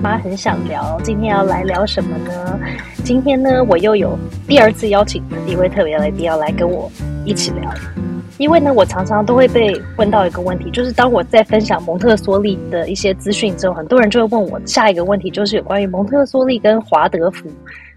[0.00, 2.60] 妈很想聊，今天要来聊什么呢？
[3.04, 6.90] 今天呢，我又有第二次邀请一位特别来宾要来跟我
[7.24, 7.72] 一起聊。
[8.38, 17.50] 因为呢，我常常都会被问到一个问题，就是当我在分享蒙特梭利的一些资讯之后，很多人就会问我下一个问题，就是有关于蒙特梭利跟华德福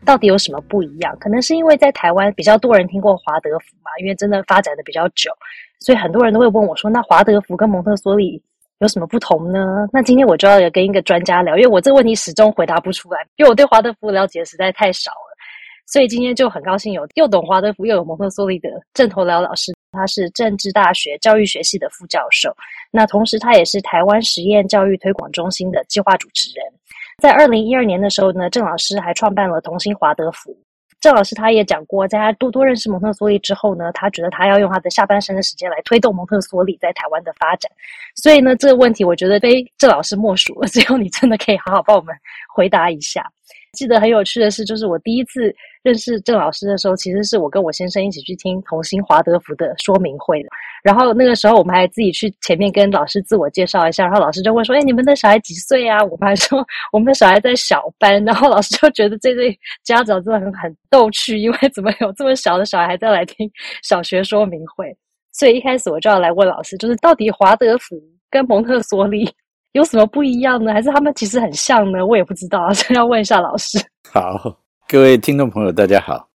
[0.03, 1.15] 到底有什么不一样？
[1.19, 5.29] 可能是因为在台湾比较多人听过华德福嘛，因为真的发展的比较久，
[5.79, 8.41] 所以很多人都会问我说，那华德福跟蒙特梭利
[8.81, 9.59] 有什么不同呢？
[9.93, 15.37] 那今天我就要跟一个专家聊，因为我这个问题始终回答不出来，因为我对华德福了解实在太少了。
[15.85, 22.51] 所以今天就很高兴有又懂华德福又有蒙特梭利的郑头辽老师，他是政治大学教育学系的副教授，
[22.89, 26.65] 那同时他也是台湾实验教育推广中心的计划主持人。
[27.21, 30.57] 在二零一二年的时候呢，郑老师还创办了同心华德福。
[31.01, 37.69] 郑老师他也讲过，在他多多认识蒙特梭利之后呢，他觉得他要用他的下半生的时间来推动蒙特梭利在台湾的发展。
[38.15, 42.15] 所以呢，这个问题我觉得非郑老师莫属了， 只有你真的可以好好帮我们
[42.53, 43.25] 回答一下。
[43.73, 45.53] 记得很有趣的是，就是我第一次。
[45.83, 50.49] 认识郑老师的时候，其实是我跟我先生一起去听同心华德福的说明会的。
[50.83, 54.05] 然后那个时候，我们还自己去前面跟老师自我介绍一下。
[54.05, 58.23] 然后老师就问说：“哎，你们的小孩几岁啊？”我们还说我们的小孩在小班。
[58.23, 63.49] 然后老师就觉得这对家长真的很很逗趣，因为怎么有这么小的小孩在来听
[63.81, 64.95] 小学说明会？
[65.33, 69.27] 所以一开始我就要来问老师，就是到底华德福跟蒙特梭利
[69.73, 70.73] 有什么不一样呢？
[70.73, 72.05] 还是他们其实很像呢？
[72.05, 73.79] 我也不知道， 所以要问一下老师。
[74.09, 74.57] 好。
[74.87, 76.27] 各位听众朋友，大家好。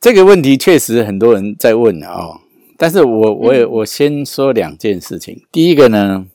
[0.00, 2.40] 这个问题确实很多人在问啊，
[2.78, 5.38] 但是我我也我先说两件事情。
[5.52, 6.26] 第一个呢，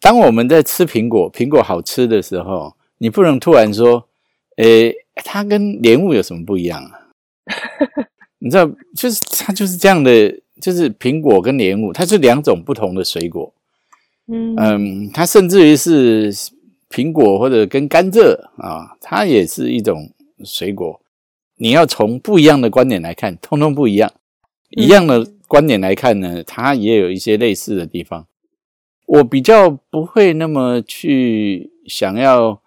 [0.00, 4.08] 当我们在吃苹果，苹果好吃的时候，你不能突然说，
[4.56, 6.96] 诶，它跟莲雾有什么不一样啊？
[8.40, 13.52] 你知道，就是它就是这样的，就是苹果跟莲雾，它是两种不同的水果。
[14.32, 16.32] 嗯嗯，它甚至于是
[16.88, 20.10] 苹果或者跟甘蔗啊，它也是一种
[20.44, 21.00] 水果。
[21.56, 24.12] 你要从不一样的观点来看，通通不一样。
[24.70, 28.26] 一样的观点来看呢，它也有一些类似的地方。
[29.06, 32.62] 我比较不会那么去想要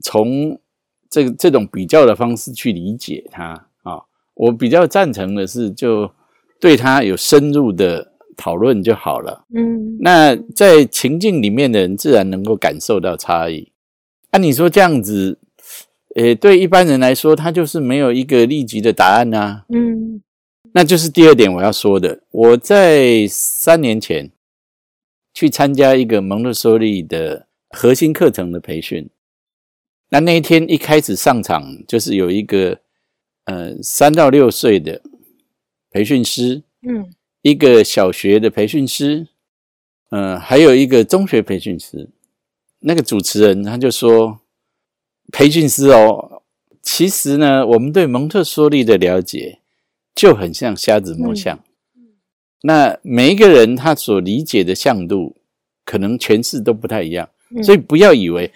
[0.00, 0.58] 从
[1.10, 4.04] 这这种比较的方式去理解它啊。
[4.34, 6.10] 我比较赞成的是，就
[6.58, 9.46] 对它有深入的讨论就好了。
[9.54, 13.72] 嗯，那在情境里面的人自然能够感受到差异。
[14.30, 15.38] 按你说这样子。
[16.14, 19.62] 诶，对一般人来说，他就是没有一个立即的答案呐。
[19.70, 20.20] 嗯，
[20.74, 22.22] 那就是第二点我要说的。
[22.30, 24.30] 我在三年前
[25.32, 29.08] 去参加一个蒙特梭利的核心课程的培训，
[30.10, 32.80] 那那一天一开始上场就是有一个
[33.46, 35.00] 呃三到六岁的
[35.90, 37.08] 培训师，嗯，
[37.42, 39.28] 一个小学的培训师，
[40.10, 42.08] 嗯，还有一个中学培训师。
[42.80, 44.38] 那个主持人他就说。
[45.30, 46.42] 培训师哦，
[46.82, 49.60] 其实呢，我们对蒙特梭利的了解
[50.14, 51.60] 就很像瞎子摸象。
[52.62, 55.36] 那每一个人他所理解的向度，
[55.86, 57.30] 可能诠释都不太一样。
[57.62, 58.52] 所以不要以为，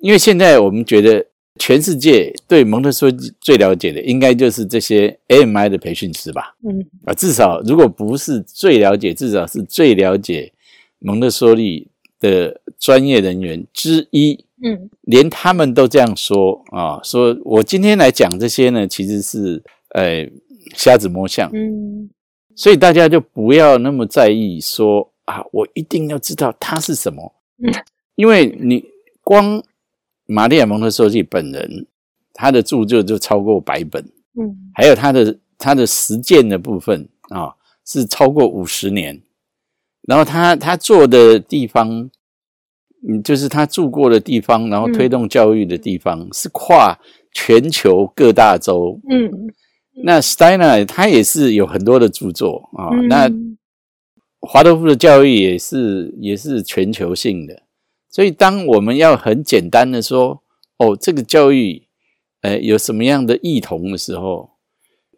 [0.00, 1.27] 因为现在我们觉得
[1.58, 6.54] 全世界对蒙特梭利最了解的，应该就是这些 AMI 的培训师吧？
[6.64, 10.52] 嗯啊，至少如果不是最了解，至少是最了解
[10.98, 11.88] 蒙特梭利
[12.20, 14.44] 的专业人员之一。
[14.60, 20.28] 嗯，连他们都这样说啊，说我今天来讲这些呢，其实是呃
[20.74, 21.48] 瞎子摸象。
[21.54, 22.10] 嗯，
[22.56, 27.32] 所以大家就不要那么在意说啊，我一定要知道它是什么。
[27.62, 27.72] 嗯，
[28.16, 28.84] 因为你
[29.22, 29.62] 光
[30.28, 31.86] 玛利亚蒙特梭利本人，
[32.32, 34.04] 他的著作就超过百本。
[34.38, 39.20] 嗯，还有他的他的实践的部分啊，是超过五十年。
[40.02, 42.08] 然后他他做的地方。
[43.08, 46.98] 嗯，就是他住过的地方，然后推动教育的地方是跨
[47.32, 49.00] 全球各大洲。
[49.08, 49.30] 嗯，
[50.02, 52.90] 那 Steiner 他也是有很多的著作啊。
[53.08, 53.30] 那
[54.40, 57.62] 华德福的教育也是也是全球性的，
[58.10, 60.42] 所以当我们要很简单的说，
[60.78, 61.82] 哦，这个教育，
[62.40, 64.50] 呃，有什么样的异同的时候，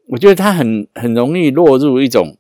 [0.09, 2.37] 我觉得他很很容易落入一种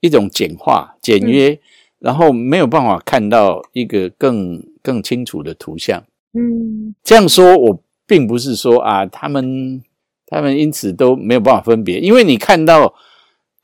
[0.00, 1.60] 一种简化、简约。
[2.00, 6.04] 然后没有办法看到一个更更清楚的图像。
[6.32, 9.82] 嗯，这样说，我并不是说啊，他们
[10.24, 12.94] 他们因此都没有办法分别，因为你看到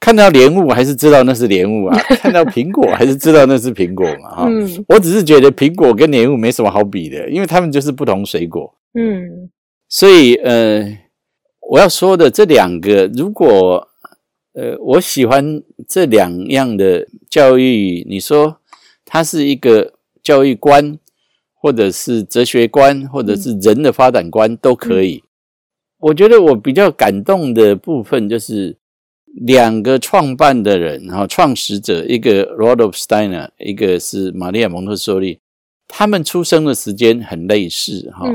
[0.04, 4.36] 看到莲雾还是知道那是莲雾啊， 看到苹果还是知道那是苹果嘛。
[4.36, 4.48] 哈，
[4.86, 8.74] 我只是觉得苹果跟莲雾没什么好比的，因为它们就是不同水果。
[8.92, 9.48] 嗯，
[9.88, 10.98] 所以呃，
[11.70, 13.88] 我要说的这两个，如果。
[14.56, 18.06] 呃，我喜欢这两样的教育。
[18.08, 18.58] 你说
[19.04, 20.96] 它是一个教育观，
[21.60, 25.24] 或者是哲学观，或者是人的发展观都可以。
[25.98, 28.76] 我觉得我比较感动的部分就是
[29.34, 35.40] 两个创办的人，哈，创始者一个 Rudolf Steiner，一个是玛利亚蒙特梭利，
[35.88, 38.26] 他们出生的时间很类似，哈。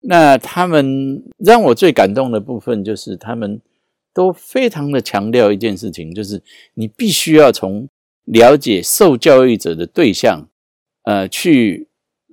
[0.00, 3.60] 那他们让我最感动的部分就是他们
[4.12, 6.42] 都非常的强调一件事情，就是
[6.74, 7.88] 你必须要从
[8.24, 10.48] 了解受教育者的对象，
[11.04, 11.86] 呃，去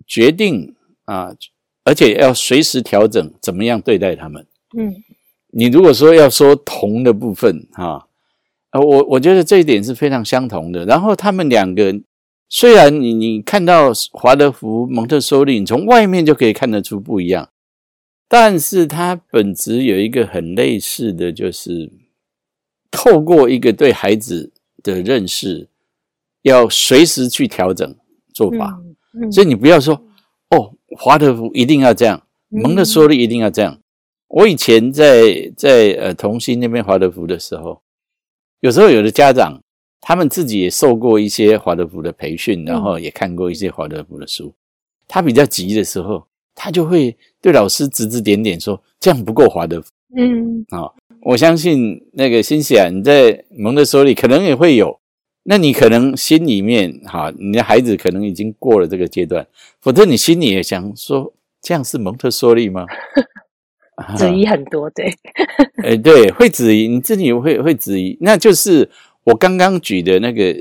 [0.08, 0.74] 决定
[1.06, 1.36] 啊，
[1.84, 4.48] 而且要随时调整怎么样对待他们。
[4.76, 4.92] 嗯，
[5.52, 8.08] 你如果说要说同的部分，哈，
[8.72, 10.86] 呃，我我觉得这一点是非常相同的。
[10.86, 12.00] 然后他们两个
[12.48, 17.50] 虽然你你看到华德福、蒙特梭利，你从外面就可以看得出不一样，
[18.28, 21.92] 但是它本质有一个很类似的就是
[22.92, 24.52] 透过一个对孩子
[24.84, 25.68] 的认识，
[26.44, 27.96] 要随时去调整
[28.34, 28.80] 做法。
[29.32, 29.96] 所以你不要说
[30.52, 33.80] 哦，华德福一定要这样，蒙特梭利一定要这样。
[34.30, 37.82] 我以前在在呃同心那边华德福的时候，
[38.62, 39.60] 有时候有的家长
[40.00, 44.54] 他们自己也受过一些华德福的培训，然后也看过一些华德福的书。
[45.08, 50.92] 他比较急的时候，他就会对老师指指点点说：“这样不够华德福。”嗯，啊，
[51.22, 55.00] 我相信那个新西兰你在蒙特梭利可能也会有，
[55.44, 59.48] 那你可能心里面哈，你的孩子可能已经过了这个阶段，
[59.82, 62.86] 否则你心里也想说：“这样是蒙特梭利吗？”
[64.18, 65.14] 质疑很多，对，
[65.84, 68.90] 哎，对，会质疑，你自己会会质疑，那就是
[69.24, 70.56] 我刚刚举的那个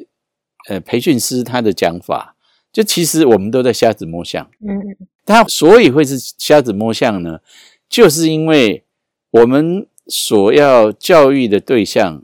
[0.68, 2.36] 呃培训师他的讲法，
[2.72, 7.40] 就其实我们都在瞎子摸象，嗯，他所以会是瞎子摸象呢，
[7.88, 8.84] 就是因为
[9.30, 12.22] 我们所要教育的对象，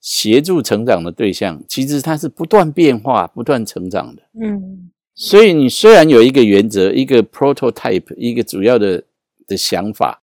[0.00, 9.04] 协助成长的对象，其实它是不断变化、不断成长的，嗯，所以你虽然有一个原则、一个 prototype、一个主要的
[9.46, 10.22] 的想法。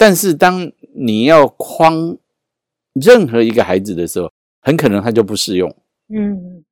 [0.00, 2.16] 但是，当你要框
[2.92, 4.30] 任何一个孩子的时候，
[4.60, 5.74] 很可能他就不适用。
[6.08, 6.64] 嗯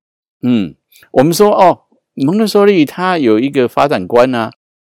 [0.42, 0.76] 嗯，
[1.10, 1.80] 我们说哦，
[2.14, 4.52] 蒙特梭利他有一个发展观啊，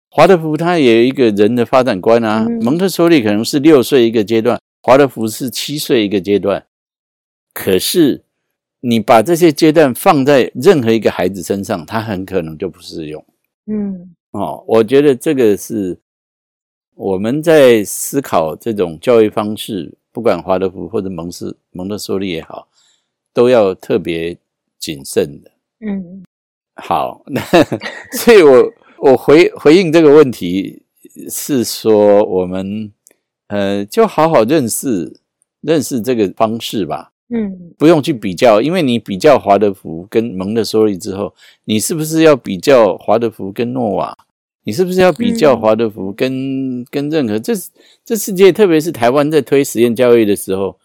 [0.09, 2.47] 华德福他也有一个人的发展观啊。
[2.62, 6.65] 蒙特梭利可能是六岁一个阶段，华德福是七岁一个阶段。
[7.53, 8.24] 可是，
[8.80, 13.24] 你把这些阶段放在任何一个孩子身上，他很可能就不适用。
[13.68, 16.00] 嗯，哦，我觉得这个是。
[16.95, 22.68] 我们在思考这种教育方式，不管华德福或者蒙斯蒙特梭利也好，
[23.34, 24.38] 都要特别
[24.78, 25.51] 谨慎的。
[25.80, 26.24] 嗯，
[26.75, 27.42] 好，那
[28.12, 28.74] 所以我
[29.12, 30.84] 我回回应这个问题
[31.30, 32.92] 是说，我们
[33.48, 35.19] 呃就好好认识
[35.62, 37.12] 认识这个方式吧。
[37.30, 44.16] 嗯，不用去比较，因为你比较华德福跟蒙特梭利之后，你是不是要比较华德福跟诺瓦？
[44.65, 47.54] 你是不是要比较华德福跟跟任何这
[48.06, 50.80] 这世界，特别是台湾在推实验教育的时候，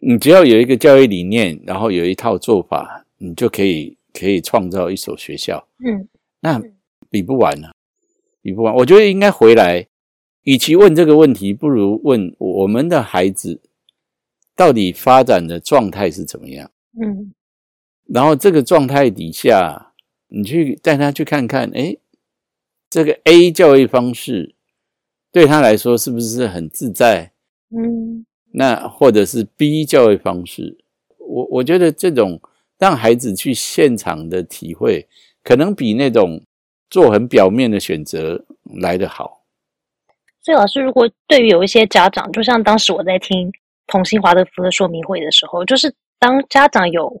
[0.00, 5.64] 你只要有一个教育理念，然后有一套做法，你就可以可以创造一所学校。
[5.78, 6.08] 嗯，
[6.40, 6.60] 那
[7.08, 7.72] 比不完了，
[8.42, 8.74] 比不完。
[8.74, 9.86] 我觉得应该回来，
[10.42, 13.60] 与其问这个问题，不如问我们的孩子
[14.56, 16.68] 到底发展的状态是怎么样。
[17.00, 17.32] 嗯，
[18.06, 19.92] 然后这个状态底下，
[20.26, 21.96] 你去带他去看看，哎。
[22.90, 24.54] 这个 A 教育方式
[25.30, 27.32] 对他来说是不是很自在？
[27.70, 30.78] 嗯，那或者是 B 教育方式，
[31.18, 32.40] 我我觉得这种
[32.78, 35.06] 让孩子去现场的体会，
[35.44, 36.40] 可能比那种
[36.88, 38.42] 做很表面的选择
[38.80, 39.44] 来得好。
[40.40, 43.52] 所以，老师，如果对于有一些家长，就像当时我在听
[43.86, 47.20] 同心华德福的说明会的时候，就是当家长有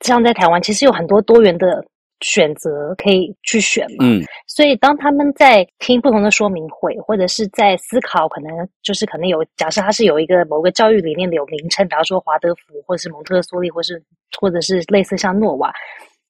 [0.00, 1.84] 像在台湾，其实有很多多元的。
[2.24, 4.06] 选择可以去选嘛？
[4.06, 8.50] 嗯，所以当他们在听不同的说明会，或者是在思考，可能
[8.82, 14.02] 就是可能有假设他是有一个某个教育理念的有名称，比方说华德福，或者是蒙特梭利，或是
[14.40, 15.70] 或者是类似像诺瓦，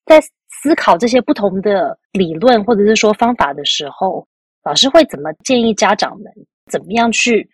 [0.04, 4.26] 在思考这些不同的理论或者是说方法的时候，
[4.64, 6.32] 老师会怎么建议家长们
[6.70, 7.48] 怎么样去？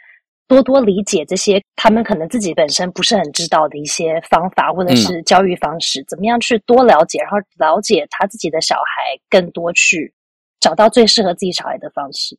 [0.50, 10.12] 多多理解这些，他们可能自己本身不是很知道的一些方法，或者是教育方式，怎么样去多了解，然后了解他自己的小孩，更多去
[10.58, 12.36] 找到最适合自己小孩的方式。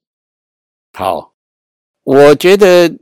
[0.91, 1.31] 好，
[2.03, 2.93] 我觉得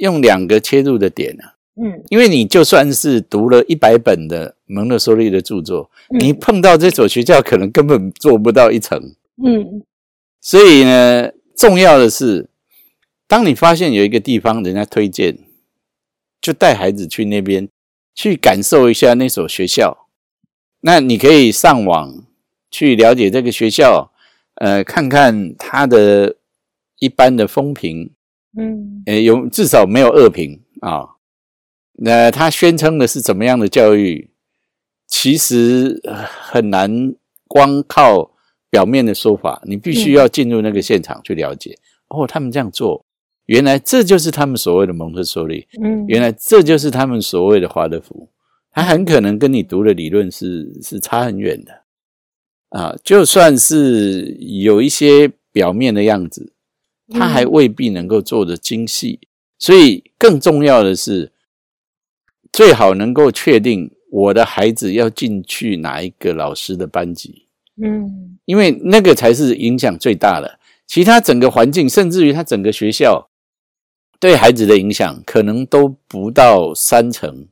[0.00, 1.44] 用两个切入的点呢，
[1.82, 9.00] 嗯，因为你就算是读了一百本的蒙特梭利的著作，你碰到这所学校，可能根本做不到一层，
[9.42, 9.82] 嗯，
[10.42, 12.50] 所以呢，重要的是。
[13.28, 15.38] 当你发现有一个地方人家推荐，
[16.40, 17.68] 就带孩子去那边
[18.14, 20.08] 去感受一下那所学校。
[20.80, 22.24] 那你可以上网
[22.70, 24.12] 去了解这个学校，
[24.54, 26.36] 呃，看看他的
[27.00, 28.12] 一般的风评，
[28.56, 31.16] 嗯呃，有至少没有恶评啊。
[32.00, 34.30] 那他宣称的是怎么样的教育？
[35.06, 37.14] 其实呃很难
[37.46, 38.30] 光靠
[38.70, 41.78] 表面的说法，你必须要进入那个现场去了解。
[42.08, 43.04] 哦，他们这样做，
[43.48, 48.28] 原来这就是他们所谓的蒙特梭利，嗯，原来这就是他们所谓的华德福。
[48.70, 51.72] 他很可能跟你读的理论是是差很远的
[52.68, 56.52] 啊，就算是有一些表面的样子，
[57.08, 59.20] 他还未必能够做得精细。
[59.58, 61.32] 所以更重要的是，
[62.52, 67.46] 最好能够确定我的孩子要进去哪一个老师的班级，
[67.82, 70.58] 嗯因为那个才是影响最大的。
[70.86, 73.27] 其他整个环境，甚至于他整个学校
[74.20, 77.46] 对孩子的影响，可能都不到三成。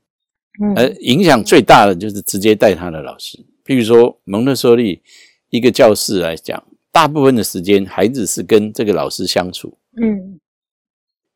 [0.58, 5.02] 嗯而影响最大的就是直接带他的老师，譬如说蒙特梭利
[5.50, 9.76] 一个教室来讲，大部分的时间孩子是跟这个老师相处。
[10.00, 10.40] 嗯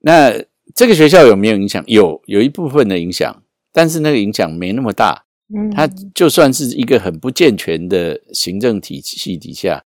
[0.01, 0.43] 那
[0.75, 1.85] 这个学校有没有影响？
[1.87, 5.27] 有，有一部分的影响，但是那个影响没那么大。
[5.55, 9.85] 嗯，它就算是一个很不健全的行政体系底下，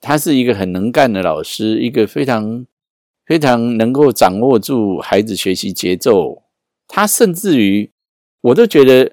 [0.00, 2.66] 他是一个很能干的老师，一个非常
[3.26, 6.42] 非常能够掌握住孩子学习节奏。
[6.86, 7.90] 他甚至于，
[8.42, 9.12] 我都觉得，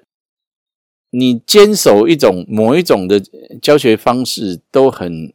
[1.10, 3.20] 你坚守一种某一种的
[3.60, 5.32] 教学方式，都很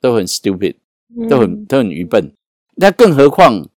[0.00, 0.76] 都很 stupid，
[1.28, 2.32] 都很都很愚笨。
[2.76, 3.68] 那更何况，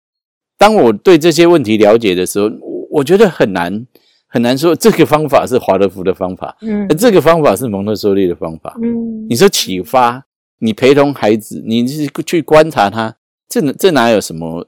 [0.58, 3.86] 当我对这些问题了解的时候，我我觉得很难
[4.28, 8.76] 很难说这个方法是华德福的方法，嗯这个方法是蒙特梭利的方法。
[8.82, 10.26] 嗯你说启发，
[10.58, 13.16] 你陪同孩子，你是去观察他，
[13.52, 14.66] 这这哪有什么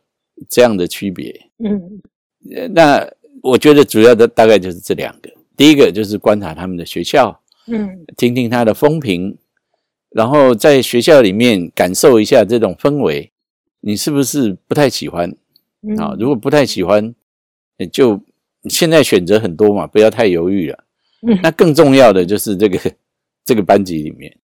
[0.50, 1.50] 这样的区别？
[1.64, 2.02] 嗯
[2.54, 3.10] 呃那
[3.42, 5.30] 我觉得主要的大概就是这两个。
[5.56, 9.38] 第一个就是观察他们的学校，嗯听听他的风评，
[10.10, 13.32] 然后在学校里面感受一下这种氛围，
[13.80, 15.34] 你是不是不太喜欢
[15.80, 16.14] 嗯啊？
[16.18, 17.14] 如果不太喜欢，
[17.78, 18.20] 呃就
[18.68, 20.84] 现在选择很多嘛，不要太犹豫了。
[21.26, 22.78] 嗯那更重要的就是这个
[23.46, 24.36] 这个班级里面，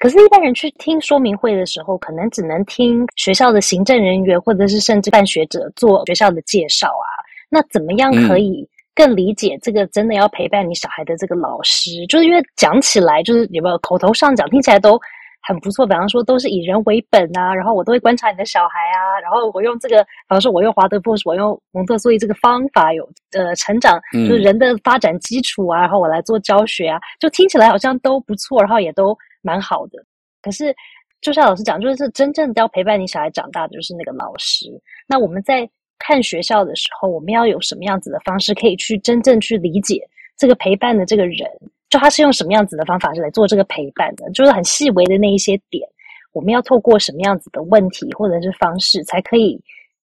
[0.00, 7.08] 可是，一般人去听说明会的时候，可能只能听学校的行政人员，或者是甚至办学者做学校的介绍啊。
[7.48, 12.04] 那怎么样可以更理解这个真的要陪伴你小孩的这个老师？
[12.08, 14.98] 就是因为讲起来，就是有没有口头上讲，听起来都
[15.46, 15.86] 很不错。
[15.86, 30.04] 比方说，都是以人为本啊，然后我都会观察你的小孩啊，然后我用这个，比方说我用华德福，我用蒙特梭利这个方法，有呃成长嗯就是人的发展基础啊，然后我来做教学啊，就听起来好像都不错，然后也都蛮好的。
[30.42, 30.74] 可是，
[31.20, 34.66] 就像老师讲，就是真正要陪伴你小孩长大的就是那个老师。
[35.06, 41.48] 那我们在看学校的时候，我们要有什么样子的方式，可以去真正去理解这个陪伴的这个人，
[41.88, 45.88] 就他是用什么样子的方法来做这个陪伴的，就是很细微的那一些点，
[46.32, 49.58] 我们要透过什么样子的问题或者是方式，才可以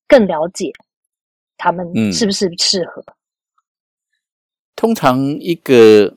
[0.07, 0.71] 更了解
[1.57, 3.03] 他们嗯是不是适合。
[4.75, 6.11] 通常一个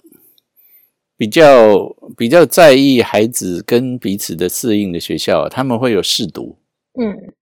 [1.18, 1.76] 比较
[2.16, 6.56] 比较在意孩子跟彼此的适应的学校，他们会有试读，
[7.00, 7.32] 嗯。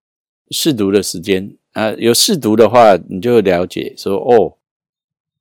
[0.50, 4.58] 试读的时间啊、有试读的话，你就会了解说哦，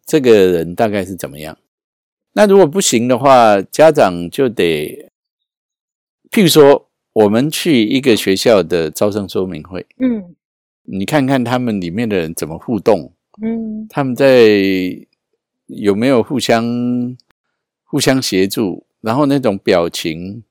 [0.06, 1.58] 这个人大概是怎么样。
[2.32, 5.10] 那如果不行的话，家长就得，
[6.30, 10.34] 譬如说，我们去一个学校的招生说明会，嗯。
[10.84, 13.12] 你看看他们里面的人怎么互动，
[13.42, 13.86] 嗯。
[13.90, 14.50] 他们在
[15.68, 17.18] 有没有互相
[17.84, 20.44] 互相协助，然后那种表情，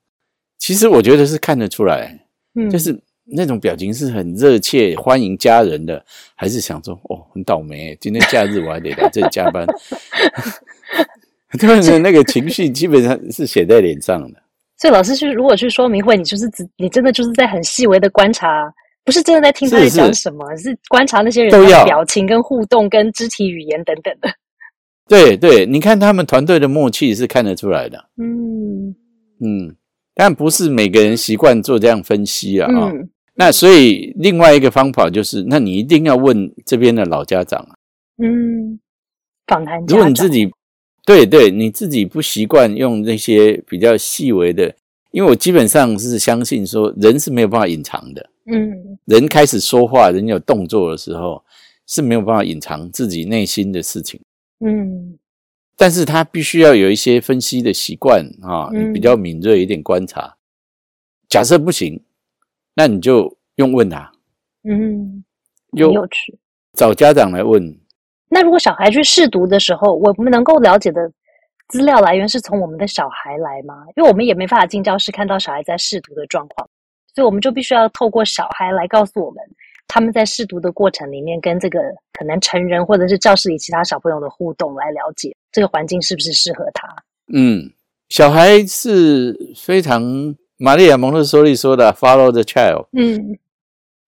[0.57, 2.19] 其实我觉得是看得出来，
[2.55, 6.03] 嗯，就是那种表情是很热切欢迎家人的，
[6.35, 9.65] 还是想说哦很倒霉，今天假日我还得来这里加班，
[11.57, 14.41] 他们的那个情绪基本上是写在脸上的。
[14.77, 18.47] 所以老师去如果去说明会，你就是只你真的就是在很细微的观察，
[19.05, 24.27] 不是真的在听他在是是讲什么，是观察那些人的表情跟互动跟肢体语言等等的。
[25.11, 28.05] 对对，你看他们团队的默契是看得出来的。
[28.15, 28.95] 嗯
[29.43, 29.75] 嗯，
[30.13, 32.71] 但不是每个人习惯做这样分析啊。
[32.71, 37.75] 啊嗯那所以另外一个方法就是，那你一定要问这边的老家长啊。
[38.23, 38.79] 嗯，
[39.47, 40.49] 访谈家如果你自己
[41.05, 44.75] 对对，你自己不习惯用那些比较细微的，
[45.11, 48.29] 因为我基本上是相信说，人是没有办法隐藏的。
[48.45, 51.43] 嗯人开始说话，人有动作的时候，
[51.87, 54.19] 是没有办法隐藏自己内心的事情。
[54.63, 55.17] 嗯
[55.75, 60.37] 但是他必须要有一些分析的习惯啊，比较敏锐一点观察。
[61.27, 62.03] 假设不行，
[62.75, 64.11] 那你就用问他，
[64.63, 65.23] 嗯，
[65.71, 66.37] 有趣。
[66.73, 67.79] 找家长来问。
[68.29, 71.11] 那如果小孩去试读的时候，我们能够了解的
[71.69, 73.83] 资料来源是从我们的小孩来吗？
[73.95, 76.69] 因为我们也没办法进教室看到小孩在试读的状况。
[77.15, 79.43] 所以我们就必须要透过小孩来告诉我们，
[79.93, 81.81] 他们在试读的过程里面跟这个
[82.13, 86.87] 可能成人或者是教室里其他小朋友的互动，来了解这个环境是不是适合他。
[87.33, 87.69] 嗯，
[88.07, 93.37] 小孩是非常玛利亚蒙特梭利说的 “follow the child”，嗯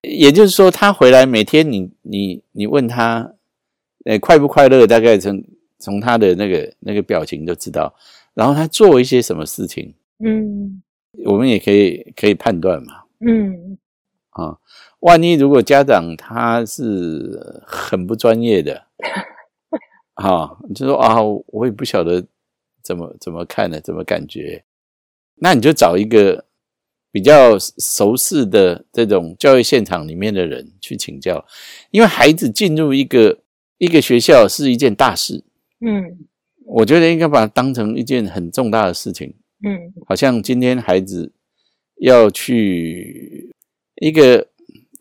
[0.04, 3.34] 也就是说，他回来每天你你你问他，
[4.06, 5.44] 呃，快不快乐，大概从
[5.80, 7.94] 从他的那个那个表情就知道。
[8.34, 10.82] 然后他做一些什么事情，嗯
[11.26, 13.04] 我们也可以可以判断嘛。
[13.20, 13.78] 嗯
[14.32, 14.58] 啊，
[15.04, 18.88] 万一如果家长他是很不专业的，
[20.16, 21.18] 哈，你就说啊，
[21.48, 22.26] 我也不晓得
[22.82, 24.64] 怎么怎么看呢，怎么感觉，
[25.36, 26.46] 那你就找一个
[27.12, 31.46] 比较熟识的这种教育现场里面的人去请教，
[31.92, 33.40] 因为孩子进入一个
[33.80, 35.44] 一个学校是一件大事，
[35.86, 36.28] 嗯。
[36.66, 39.36] 我觉得应该把它当成一件很重大的事情。
[39.68, 39.92] 嗯。
[40.08, 41.34] 好像今天孩子
[42.00, 43.54] 要去
[43.96, 44.48] 一个，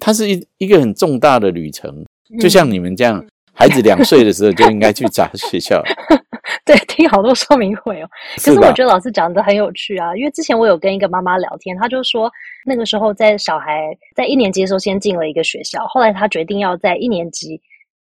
[0.04, 2.04] 它是一一个很重大的旅程，
[2.40, 5.80] 就像你们这样，孩子两岁的时候就应该去找学校，
[6.66, 8.08] 对，听好多说明会哦。
[8.34, 12.28] 可是我觉得老师讲的很有趣啊，因为之前我有跟一个妈妈聊天，她就说
[12.66, 17.60] 那个时候在小孩在一年级的时候先进了一个学校，后来她决定要在一年级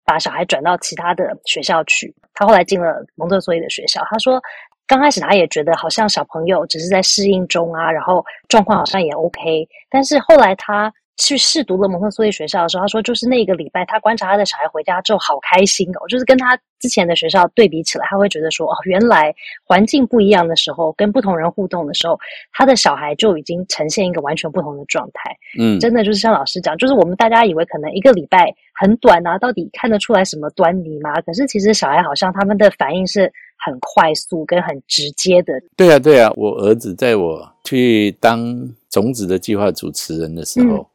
[0.04, 2.14] 把小孩转到其他的学校去。
[2.34, 4.42] 她后来进了蒙特梭利的学校，她说
[4.86, 10.92] 刚开始她也觉得好像小朋友只是在适应中啊，然后状况好像也 OK，但是后来她。
[11.18, 22.20] 去试读了蒙特梭利学校的时候，他说就是那个礼拜，他观察他的小孩回家之后好开心哦，就是跟他之前的学校对比起来，他会觉得说哦，原来环境不一样的时候，跟不同人互动的时候，
[22.52, 25.36] 他的小孩就已经呈现一个完全不同的状态。
[25.58, 31.22] 嗯，真的就是像老师讲，就是我们大家以为可能一个礼拜很短啊，到底看得出来什么端倪吗？
[31.22, 35.54] 可是其实小孩好像他们的反应是很快速跟很直接的。
[35.78, 38.54] 对啊，对啊，我儿子在我去当
[38.90, 40.86] 种子的计划主持人的时候，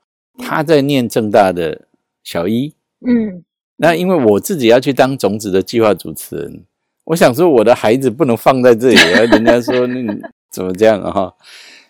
[0.40, 1.86] 他在念正大的
[2.24, 2.74] 小一，
[3.06, 3.44] 嗯。
[3.76, 6.64] 那因为我自己要去当种子的计划主持人，
[7.04, 10.14] 我想说我的孩子不能放在这里啊，人家说那
[10.50, 11.00] 怎么这样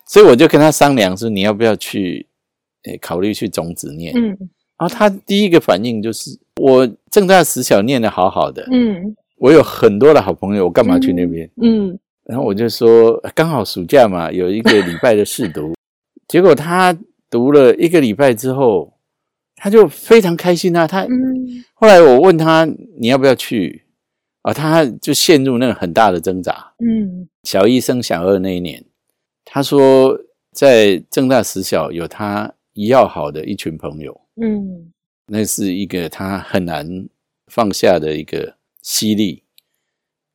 [0.06, 2.26] 所以我就跟他商量说你要不要去，
[2.84, 4.12] 诶，考虑去种子念。
[4.14, 4.36] 嗯。
[4.78, 9.16] 然后他第一个反应就是我正大实小念的好好的，嗯。
[9.38, 11.50] 我有很多的好朋友，我干嘛去那边？
[11.60, 11.98] 嗯。
[12.24, 15.74] 然后我就说刚好暑假嘛，有一个礼拜的试读，
[16.28, 16.96] 结果他
[17.30, 18.98] 读了一个礼拜之后，
[19.54, 21.02] 他就非常开心啊，他。
[21.04, 23.84] 嗯后来我问他你要不要去
[24.42, 26.74] 啊，他就陷入那个很大的挣扎。
[26.78, 28.84] 嗯小一生小二那一年，
[29.44, 30.18] 他说
[30.52, 34.92] 在正大实小有他一要好的一群朋友，嗯
[35.26, 37.06] 那是一个他很难
[37.46, 39.44] 放下的一个吸力。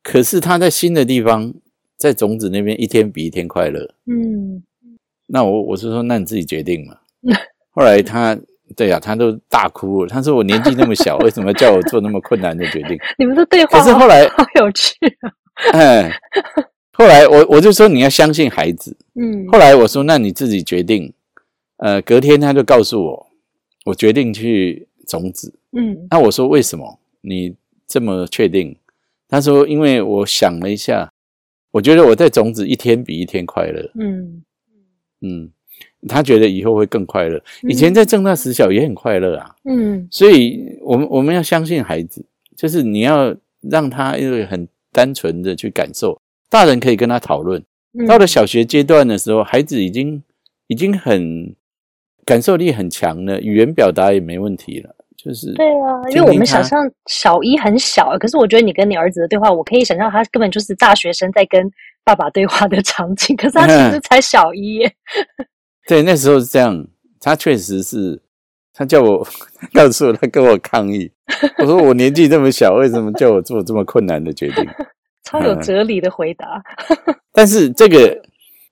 [0.02, 1.54] 可是他在新的地方，
[1.96, 3.94] 在种子那边一天比一天快乐。
[4.06, 4.62] 嗯
[5.26, 6.96] 那我我是说，那你自己决定嘛。
[7.70, 8.38] 后来他
[8.76, 10.08] 对啊，他都大哭了。
[10.08, 12.98] 他说我年纪那么小，为什么叫我做那么困难的决定？
[13.18, 15.32] 你们的对话可是后来好有趣啊。
[15.72, 16.10] 哎，
[16.92, 18.96] 后来我我就说你要相信孩子。
[19.14, 21.12] 嗯后来我说那你自己决定。
[21.78, 23.26] 呃，隔天他就告诉我，
[23.84, 25.52] 我决定去种子。
[25.76, 27.54] 嗯那我说为什么你
[27.86, 28.74] 这么确定？
[29.28, 31.12] 他说因为我想了一下，
[31.72, 33.90] 我觉得我在种子一天比一天快乐。
[34.00, 34.42] 嗯
[35.20, 35.50] 嗯，
[36.08, 37.42] 他觉得以后会更快乐。
[37.62, 39.54] 以前在正大实小也很快乐啊。
[39.64, 42.24] 嗯所以我们我们要相信孩子，
[42.56, 47.62] 就是你要让他因为很单纯的去感受，大人可以跟他讨论。
[47.98, 50.22] 嗯，到了小学阶段的时候，孩子已经
[50.66, 51.54] 已经很
[52.24, 54.94] 感受力很强了，语言表达也没问题了。
[55.16, 61.68] 就是对啊，因为我们想他象小一很小，可是我觉得你跟你儿子的对话，我可以想象他根本就是大学生在跟
[62.06, 64.94] 爸爸对话的场景， 可是他其实才小一耶。
[65.88, 66.86] 对那时候是这样，
[67.20, 68.22] 他确实是，
[68.72, 69.26] 他叫我
[69.74, 71.10] 告诉我他跟我抗议，
[71.58, 74.64] 我说我年纪这么小，为什么叫我做这么困难的决定？
[75.24, 76.62] 超有哲理的回答。
[77.32, 78.22] 但是这个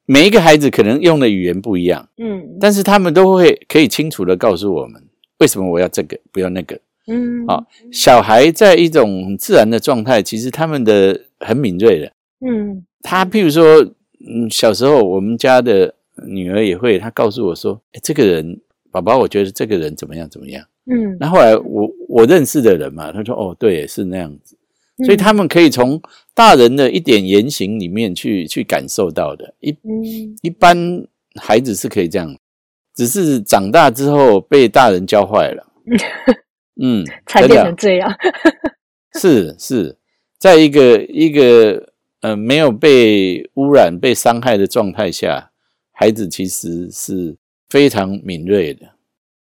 [0.06, 2.08] 每一个孩子可能用的语言不一样。
[2.18, 5.02] 嗯但是他们都会可以清楚的告诉我们，
[5.38, 6.78] 为什么我要这个，不要那个。
[7.06, 12.12] 嗯好小孩在一种很自然的状态，其实他们的很敏锐的。
[12.46, 13.82] 嗯他譬如说，
[14.26, 15.94] 嗯，小时候我们家的
[16.26, 18.58] 女儿也会，她告诉我说，诶这个人，
[18.90, 20.64] 爸爸，我觉得这个人怎么样怎么样。
[20.86, 24.56] 嗯，那后来我我认识的人嘛，他说，哦，对，是那样子。
[25.04, 26.00] 所以他们可以从
[26.34, 29.52] 大人的一点言行里面去去感受到的。
[29.60, 30.76] 一嗯一般
[31.34, 32.34] 孩子是可以这样，
[32.94, 35.66] 只是长大之后被大人教坏了。
[36.80, 38.10] 嗯，才变成这样。
[39.20, 39.96] 是是，
[40.38, 41.92] 在一个一个
[42.24, 45.50] 呃没有被污染、被伤害的状态下，
[45.92, 47.36] 孩子其实是
[47.68, 48.86] 非常敏锐的。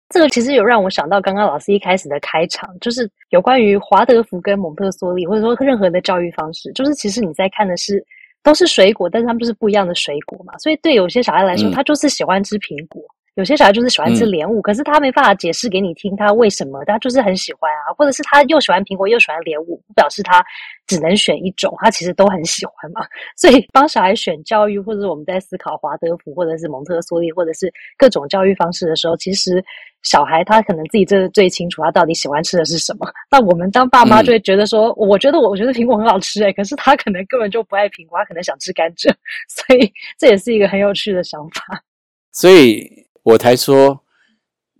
[0.08, 8.04] 这个其实有让我想到刚刚老师一开始的开场，就是有关于华德福跟蒙特梭利，或者说任何的教育方式，就是其实你在看的是
[8.42, 10.58] 都是水果，但是他们就是不一样的水果嘛。
[10.58, 13.00] 所以对有些小孩来说，他就是喜欢吃苹果。
[13.34, 20.44] 有些小孩就是喜欢吃莲雾，可是他没办法解释给你听他为什么，他就是很喜欢啊，或者是他又喜欢苹果又喜欢莲雾，表示他
[20.86, 23.00] 只能选一种，他其实都很喜欢嘛。
[23.34, 29.64] 所以帮小孩选教育，或者是我们在思考华德福或者是蒙特梭利，或者是各种教育方式的时候，其实
[30.02, 33.10] 小孩他可能自己真的最清楚他到底喜欢吃的是什么。
[33.30, 39.10] 那我们当爸妈就会觉得说，我觉得我我觉得苹果很好吃诶，可是他可能根本就不爱苹果，他可能想吃甘蔗，
[39.48, 41.82] 所以这也是一个很有趣的想法。
[42.30, 42.86] 所以。
[43.22, 44.02] 我才说，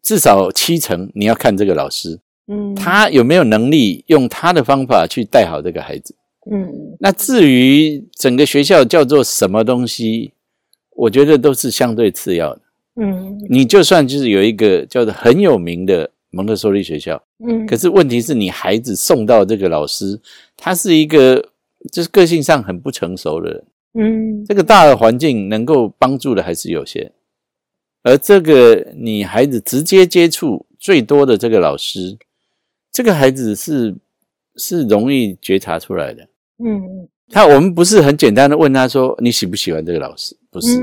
[0.02, 6.14] 至少七成你要看这个老师，嗯，他有没有能力用他的方法去带好这个孩子，
[6.50, 6.96] 嗯。
[6.98, 10.32] 那至于整个学校叫做什么东西，
[10.96, 12.60] 我觉得都是相对次要的，
[13.00, 13.38] 嗯。
[13.48, 20.20] 你就算就是有一个叫做很有名的蒙特梭利学校，嗯，可是问题是你孩子送到这个老师，
[20.56, 21.50] 他是一个
[21.92, 27.12] 就是个性上很不成熟的人，嗯，这个大的环境能够帮助的还是有限。
[28.02, 32.16] 而这个你孩子直接接触最多的这个老师，
[32.90, 33.94] 这个孩子是
[34.56, 36.28] 是容易觉察出来的。
[36.58, 40.76] 嗯，他我们不是很简单的问他说你喜不喜欢这个老师，不是，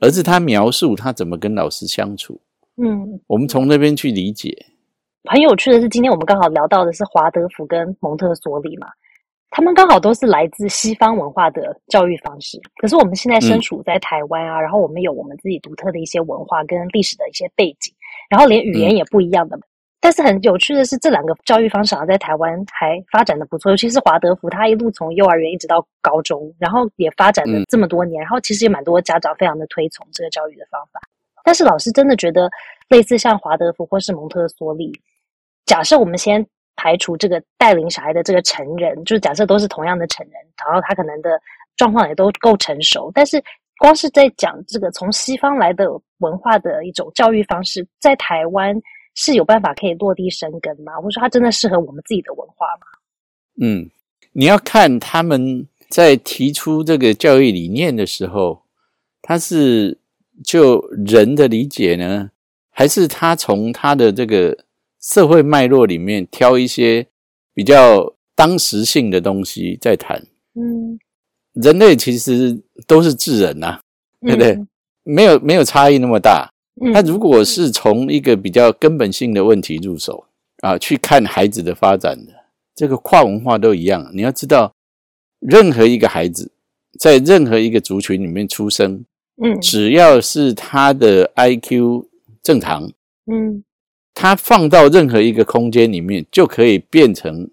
[0.00, 2.40] 而是他描述他怎么跟老师相处。
[2.76, 4.66] 嗯，我们从那边去理解。
[5.24, 8.88] 很有趣的是，今天我们刚好聊到的是华德福跟蒙特梭利嘛。
[9.56, 17.94] 他们刚好都是来自西方文化的教育方式，可是我们现在身处在台湾啊，然后我们有我们自己独特的一些文化跟历史的一些背景，
[18.28, 19.56] 然后连语言也不一样的。
[20.00, 31.00] 但是很有趣的是，这两个教育方式啊，在台湾还发展的不错，尤其是华德福，他一路从幼儿园一直到高中，然后也发展了这么多年，然后其实也蛮多家长非常的推崇这个教育的方法。
[31.44, 32.50] 但是老师真的觉得，
[32.88, 34.92] 类似像华德福或是蒙特梭利，
[35.64, 36.44] 假设我们先。
[36.76, 40.34] 排除这个带领小孩的这个成人，就是假设都是同样的成人，
[40.64, 41.40] 然后他可能的
[41.76, 43.42] 状况也都够成熟，但是
[43.78, 45.86] 光是在讲这个从西方来的
[46.18, 48.74] 文化的一种教育方式，在台湾
[49.14, 50.94] 是有办法可以落地生根吗？
[50.96, 52.86] 或者说它真的适合我们自己的文化吗？
[53.60, 53.88] 嗯，
[54.32, 58.62] 你要看他们在提出这个教育理念的时候，
[59.22, 59.98] 他是
[60.44, 62.30] 就人的理解呢，
[62.70, 64.63] 还是他从他的这个？
[65.04, 67.06] 社会脉络里面挑一些
[67.52, 70.26] 比较当时性的东西在谈。
[70.54, 70.98] 嗯，
[71.52, 73.78] 人类其实都是智人呐，
[74.22, 74.58] 对不对？
[75.02, 76.50] 没有没有差异那么大。
[76.92, 80.24] 那如果是从一个比较根本性的问题入手
[80.62, 82.32] 啊，去看孩子的发展的
[82.74, 84.10] 这个跨文化都一样。
[84.14, 84.74] 你要知道，
[85.38, 86.50] 任何一个孩子
[86.98, 89.04] 在任何一个族群里面出生，
[89.42, 92.06] 嗯，只要是他的 IQ
[92.42, 92.90] 正常，
[93.30, 93.62] 嗯。
[94.14, 97.50] 他放到任何一个空间里面，就可以变成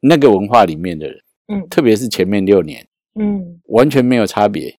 [0.00, 1.18] 那个文化里面的人。
[1.48, 2.86] 嗯，特别是前面六年，
[3.18, 4.78] 嗯，完全没有差别。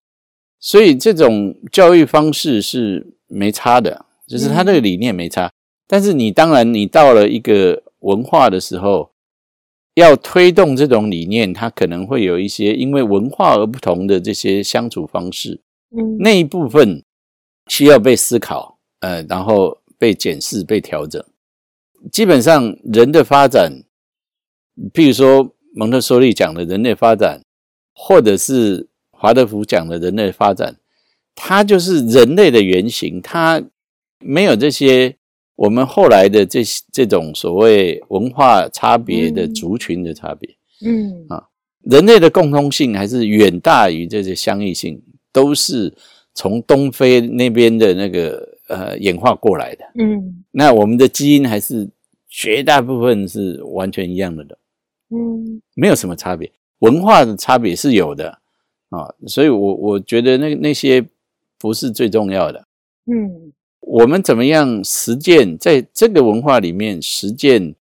[0.60, 5.50] 所以这种教育方式是没差的，就是他那个理念没差。
[5.88, 9.10] 但是你当然，你到了一个文化的时候，
[9.94, 15.60] 要推动这种理念，它可能会有一些因为文化而不同的这些相处方式。
[15.90, 17.02] 嗯，那一部分
[17.66, 18.78] 需要被思考。
[19.00, 19.78] 呃，然后。
[19.98, 21.20] 被检视、被调整，
[22.12, 23.82] 基本上人的发展，
[24.94, 27.42] 譬如说蒙特梭利讲的人类发展，
[27.92, 30.78] 或者是华德福讲的人类发展，
[31.34, 33.60] 它就是人类的原型，它
[34.20, 35.16] 没有这些
[35.56, 40.56] 我们后来的这这种所谓文化差别的族群的差别。
[40.86, 41.48] 嗯啊，
[41.82, 45.92] 人类的共通性还是远大于这些相异性，都是
[46.34, 48.56] 从东非那边的那个。
[48.68, 51.88] 呃，演化过来的，嗯，那我们的基因还是
[52.28, 54.58] 绝大部分是完全一样的的，
[55.10, 58.38] 嗯，没有什么差别，文化的差别是有的。
[58.90, 61.04] 啊，所以我我觉得那那些
[61.58, 62.66] 不是最重要的，
[63.04, 67.74] 嗯，我们怎么样实践在这个文化里面实践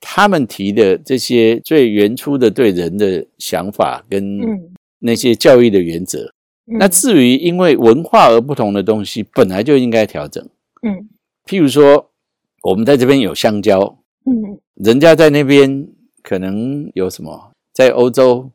[0.00, 4.40] 他们提的这些最原初的对人的想法跟
[4.98, 6.34] 那些教育的原则。
[6.78, 10.42] 那至于因为文化而不同的东西，本来就应该调整。
[10.82, 11.08] 嗯，
[11.46, 12.10] 譬如说，
[12.62, 15.88] 我们在这边有香蕉，嗯，人家在那边
[16.22, 18.50] 可能有什么，在欧洲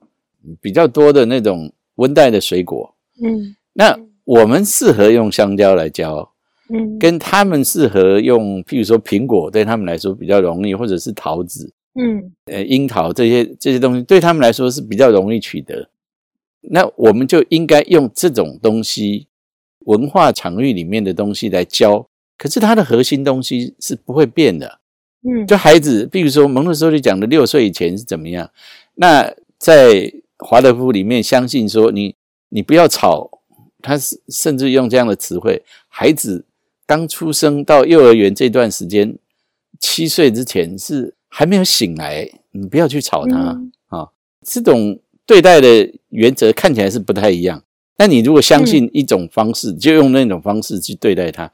[0.62, 6.32] 比较多的那种温带的水果，嗯，那我们适合用香蕉来教，
[6.74, 15.90] 嗯，跟他们适合用，譬如说苹果，对他们来说比较容易，或者是桃子，嗯，呃，樱桃这些这些东西对他们来说是比较容易取得。
[16.70, 19.28] 那我们就应该用这种东西，
[19.80, 24.80] 文化场域里面的东西来教可是它的核心东西是不会变的。
[25.28, 28.52] 嗯，就孩子，比如说蒙特梭利讲的六岁以前是怎么样，
[28.96, 32.16] 那在华德福里面相信说你
[32.50, 33.30] 你不要吵，
[33.82, 36.46] 他是甚至用这样的词汇，孩子
[36.86, 39.18] 刚出生到幼儿园这段时间，
[39.80, 43.72] 七岁之前是还没有醒来，你不要去吵他啊、嗯
[44.48, 47.64] 这种对待的原则看起来是不太一样。
[47.98, 51.52] 那你如果相信一种方式，就用那种方式去对待它。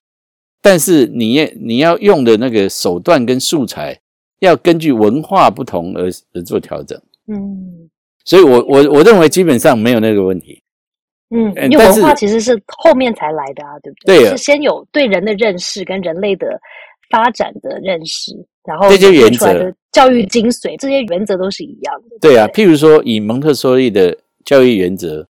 [0.61, 3.99] 但是你也你要用的那个手段跟素材，
[4.39, 6.99] 要根据文化不同而而做调整。
[7.27, 7.89] 嗯
[8.23, 10.61] 所以我，我我认为基本上没有那个问题。
[11.33, 16.59] 嗯，因为文化其实是后面才来的啊，对不对对是先有对人的认识跟人类的
[17.09, 22.17] 发展的认识，然后这些原则教育精髓，这些原则都是一样的。
[22.21, 25.27] 对啊，譬如说以蒙特梭利的教育原则，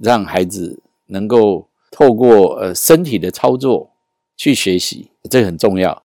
[0.00, 3.90] 让孩子能够透过呃身体的操作
[4.36, 6.02] 去学习，这很重要。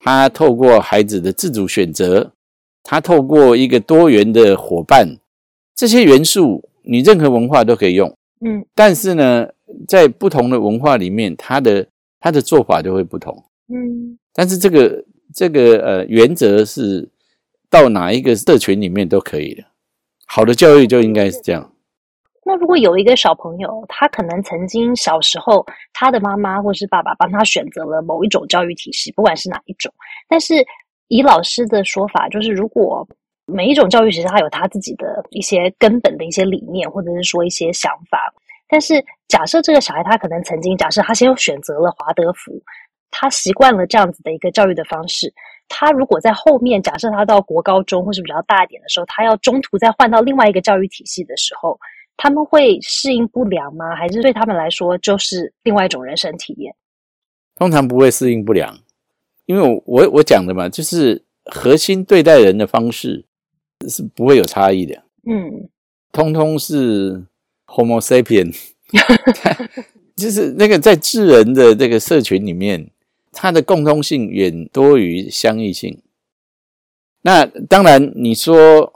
[0.00, 2.32] 他透过孩子的自主选择，
[2.82, 5.16] 他透过一个多元的伙伴，
[5.74, 8.14] 这些元素你任何文化都可以用。
[8.44, 9.48] 嗯但是呢，
[9.88, 11.86] 在不同的文化里面，他的
[12.20, 13.44] 他的做法就会不同。
[13.68, 15.02] 嗯但是这个
[15.34, 17.10] 这个呃原则是
[17.68, 19.64] 到哪一个社群里面都可以的。
[20.26, 21.72] 好的教育就应该是这样。
[22.46, 29.92] 那如果有一个小朋友，他可能曾经小时候，他的妈妈或是爸爸帮他选择了某一种教育体系，不管是哪一种，
[30.28, 30.54] 但是
[31.08, 33.06] 以老师的说法，就是如果
[33.46, 38.18] 每一种教育其实它有他自己的一些根本的一些理念，或者是说一些想法，
[38.68, 42.52] 但是假设这个小孩他可能曾经，假设他先选择了华德福，
[43.16, 45.32] 他习惯了这样子的一个教育的方式。
[45.68, 51.78] 他如果在后面，假设他到国高中或是比较大一点的时候，他要中途再换到另外一个教育体系的时候，
[52.16, 53.94] 他们会适应不良吗？
[53.96, 56.74] 还是对他们来说就是另外一种人生体验？
[57.56, 58.78] 通常不会适应不良，
[59.46, 63.24] 因为我我我讲的嘛，就是核心对待人的方式
[63.88, 65.68] 是不会有差异的，嗯
[66.12, 67.24] 通通是
[67.66, 68.54] Homo sapien，
[70.14, 72.90] 就是那个在智人的这个社群里面，
[73.34, 76.00] 它的共通性远多于相异性。
[77.22, 78.92] 那当然，你说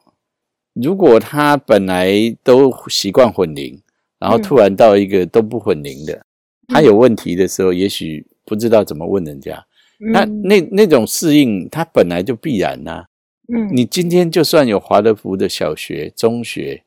[0.75, 3.83] 如果他本来都习惯混龄，
[4.19, 6.25] 然后突然到一个都不混龄的，
[6.69, 9.65] 他有问题的时候，也许不知道怎么问人家。
[10.13, 13.07] 那嗯那那种适应，它本来就必然呐、
[13.53, 16.85] 嗯你今天就算有华德福的小学、中学，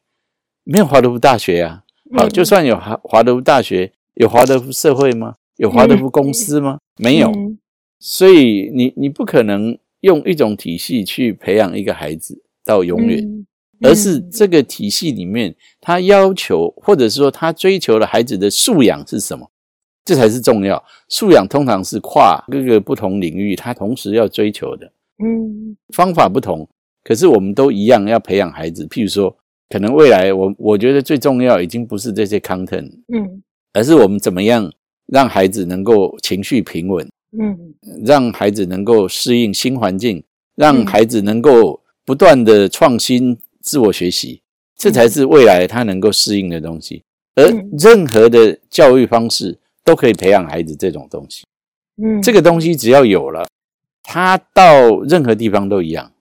[0.63, 1.83] 没有华德福大学啊。
[2.15, 5.37] 好，嗯就算有华华德福大学，有华德福社会吗？
[5.61, 6.79] 有华德福公司吗？
[6.97, 7.31] 没有。
[7.31, 7.57] 嗯
[8.03, 13.45] 所以你你不可能用一种体系去培养一个孩子到永远，嗯
[13.83, 19.51] 而是这个体系里面，他要求或者说他追求的孩子的素养是什么，
[20.03, 20.83] 这才是重要。
[21.09, 24.91] 素养通常是跨各个不同领域，他同时要追求的
[25.23, 26.67] 嗯方法不同，
[27.03, 28.87] 可是我们都一样要培养孩子。
[28.87, 29.37] 譬如说，
[29.69, 33.43] 可能未来我我觉得最重要已经不是这些 content，嗯
[33.73, 34.71] 而是我们怎么样
[35.07, 37.07] 让孩子能够情绪平稳。
[37.39, 37.57] 嗯
[38.03, 40.21] 让孩子能够适应新环境，
[40.55, 44.41] 让嗯孩子能够不断的创新、自我学习，
[44.75, 47.03] 这才是未来他能够适应的东西。
[47.35, 51.45] 而嗯任何的教育方式都可以培养孩子这种东西。
[52.03, 53.47] 嗯，这个东西只要有了，
[54.03, 56.11] 他到任何地方都一样。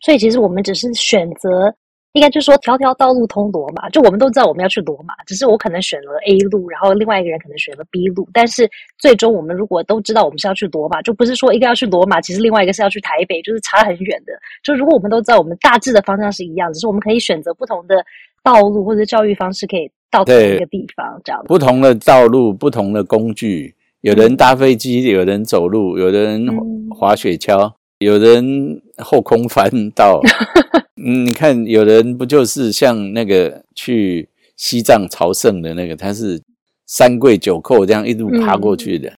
[0.00, 1.74] 所以其实我们只是选择，
[2.12, 3.88] 应该就是说条条道路通罗马。
[3.90, 8.28] 就我们都知道我们要去罗马，只是我可能选了 A 路，然后另外一个人可能选了 B 路。
[8.32, 8.68] 但是
[8.98, 14.32] 最终我们如果都知道我们是要去罗马，就不是说一个要去罗马，其实另外一个是要去台北，就是差很远的。
[14.62, 18.04] 就如果我们都知道我们大致的方向是一样，只是我们可以选择不同的
[18.42, 21.42] 道路或者教育方式，可以到同一个地方这样。
[21.46, 30.20] 不同的道路、不同的工具，有人搭飞机，有人走路，有人嗯滑雪橇，有人后空翻到。
[30.98, 36.42] 嗯，你看，有人不就是像那个去西藏朝圣的那个，他是
[36.86, 39.12] 三跪九叩这样一路爬过去的。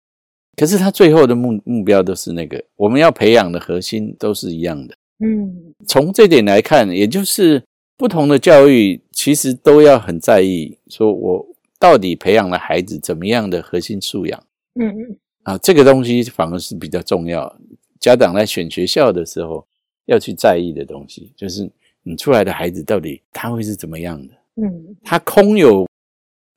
[0.57, 4.95] 可是他最后的目目标都是那个，我们要培养的核心都是一样的。
[5.25, 7.63] 嗯从这点来看，也就是
[7.97, 11.47] 不同的教育其实都要很在意，说我
[11.79, 14.43] 到底培养了孩子怎么样的核心素养
[14.81, 17.57] 嗯嗯啊，这个东西反而是比较重要。
[18.01, 19.65] 家长在选学校的时候
[20.09, 21.71] 要去在意的东西，就是
[22.03, 24.35] 你出来的孩子到底他会是怎么样的？
[24.61, 25.87] 嗯他空有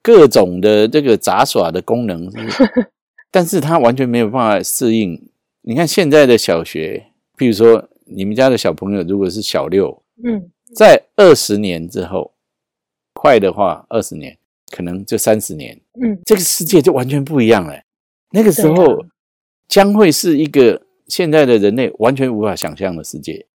[0.01, 2.89] 各种的这个杂耍的功能， 是
[3.29, 5.29] 但是他完全没有办法适应。
[5.61, 7.05] 你看现在的小学，
[7.37, 12.31] 譬如说你们家的小朋友如果是小六，嗯在二十年之后，
[13.13, 14.35] 快的话二十年，
[14.71, 17.79] 可能就三十年，嗯这个世界就完全不一样了。
[18.31, 19.07] 那个时候啊
[19.67, 23.45] 将会是一个现在的人类完全无法想象的世界。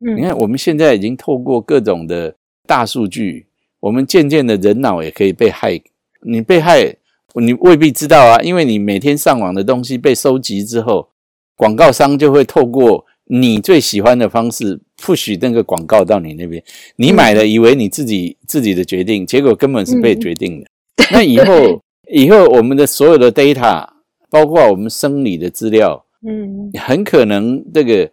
[0.00, 3.46] 嗯，你看，我们现在已经透过各种的大数据，
[3.80, 5.80] 我们渐渐的人脑也可以被害。
[6.20, 6.94] 你被害，
[7.34, 11.08] 你未必知道啊，因为你每天上网的东西被收集之后，
[11.56, 16.62] 广告商就会透过你最喜欢的方式 push 那个广告到你那边。
[16.96, 20.66] 你买了，以为你自己自己的决定，结果根本是被决定的。
[21.10, 23.96] 那以后，以后我们的所有的 data。
[24.28, 28.10] 包括我们生理的资料，嗯，很可能这个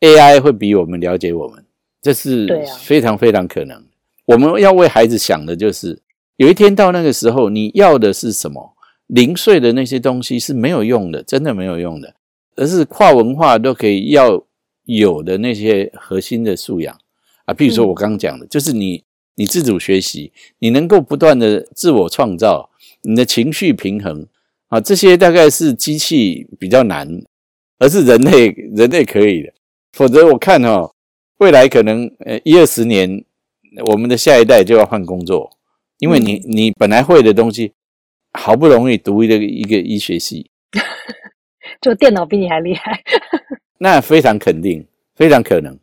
[0.00, 1.64] AI 会比我们了解我们，
[2.02, 2.46] 这是
[2.80, 3.84] 非常非常可能。
[4.26, 6.00] 我们要为孩子想的就是，
[6.36, 8.74] 有一天到那个时候，你要的是什么？
[9.06, 12.14] 零碎的那些东西是没有用的，真的没有用的，
[12.56, 14.44] 而是跨文化都可以要
[14.84, 16.94] 有的那些核心的素养
[17.46, 17.54] 啊。
[17.54, 19.02] 譬如说我刚刚讲的，就是你
[19.36, 22.68] 你自主学习，你能够不断的自我创造，
[23.02, 24.26] 你的情绪平衡。
[24.68, 27.22] 啊，这些大概是机器比较难，
[27.78, 29.52] 而是人类人类可以的。
[29.92, 30.92] 否则我看哈，
[31.38, 33.24] 未来可能呃一二十年，
[33.86, 35.50] 我们的下一代就要换工作，
[35.98, 37.72] 因为你你本来会的东西，
[38.32, 40.50] 好不容易读一个一个医学系，
[41.80, 43.02] 就电脑比你还厉害，
[43.78, 44.86] 那非常肯定，
[45.16, 45.78] 非常可能，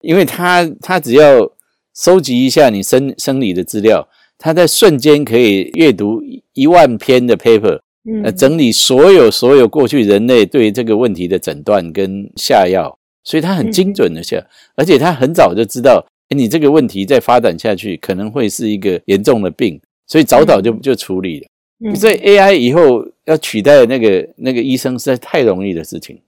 [0.00, 1.52] 因为他他只要
[1.94, 6.20] 收集一下你生生理的资料，他在瞬间可以阅读
[6.52, 7.80] 一万篇的 paper。
[8.22, 21.94] 呃，整理所有所有过去人类对这个问题的诊断跟下药，所以他很精准的下，而且他很早就知道，哎，你这个问题再发展下去可能会是一个严重的病，所以早早就就处理了。
[21.94, 26.20] 所以 AI 以后要取代那个那个医生实在太容易的事情。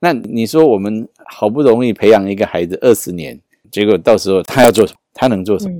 [0.00, 3.40] 那你说我们好不容易培养一个孩子二十年，
[3.70, 4.98] 结果到时候他要做什么？
[5.14, 5.74] 他能做什么？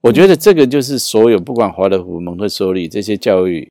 [0.00, 3.68] 我觉得这个就是所有不管华德福、蒙特梭利这些教育。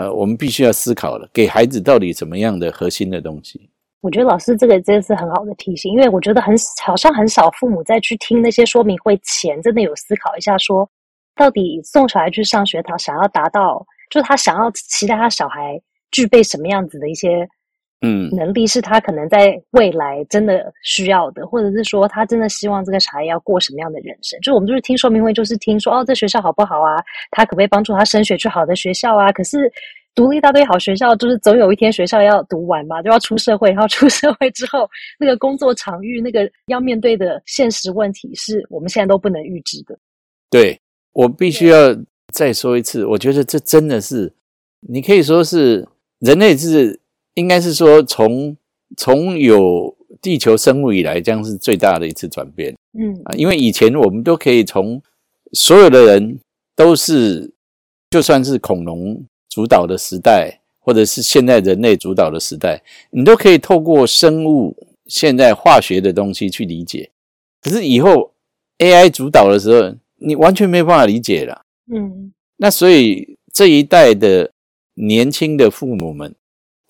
[0.00, 3.68] 呃，我们必须要思考了，给孩子到底怎么样的核心的东西？
[4.00, 10.88] 我觉得老师这个真的是很好的提醒，因为我觉得很好像很少父母在去听那些说明会前，真的有思考一下，说
[11.36, 15.78] 到底送小孩去上学他，想要达到，就是他想要期待他小孩
[16.10, 17.46] 具备什么样子的一些
[18.02, 24.40] 嗯能力，是他可能在未来真的需要的，或者是说他真的希望这个小孩要过什么样的人生？
[24.40, 27.02] 就我们就是听说明会，就是听说哦，这学校好不好啊？
[27.30, 29.32] 他可不可以帮助他升学去好的学校啊？
[29.32, 29.72] 可是。
[30.12, 33.70] 读了一大堆好学校，就是总有一天学校要读完嘛，就要出社会。
[33.70, 39.96] 然后出社会之后，那个工作场域，那个要面对的现实问题，是我们现在都不能预知的。
[40.50, 40.78] 对
[41.12, 41.96] 我必须要
[42.34, 44.30] 再说一次，我觉得这真的是，
[44.80, 45.86] 你可以说是
[46.18, 46.98] 人类是
[47.34, 48.56] 应该是说从
[48.96, 52.74] 从有地球生物以来，将是最大的一次转变。
[52.98, 55.00] 嗯啊，因为以前我们都可以从
[55.52, 56.38] 所有的人
[56.74, 57.52] 都是，
[58.10, 59.24] 就算是恐龙。
[59.52, 67.10] 主导的时代，或者是现在人类主导的时代，你都可以透过生物、现在化学的东西去理解。
[67.60, 68.32] 可是以后
[68.78, 71.62] AI 主导的时候，你完全没有办法理解了。
[71.92, 74.52] 嗯，那所以这一代的
[74.94, 76.32] 年轻的父母们，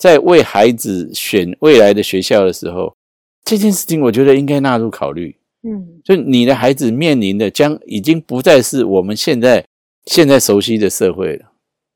[0.00, 2.96] 在为孩子选未来的学校的时候，
[3.44, 5.36] 这件事情我觉得应该纳入考虑。
[5.62, 9.62] 嗯，就你的孩子面临的将已经不再是我们现在
[10.06, 11.52] 现在熟悉的社会了。